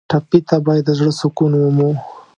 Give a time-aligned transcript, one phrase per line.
[0.09, 1.89] ټپي ته باید د زړه سکون ومومو.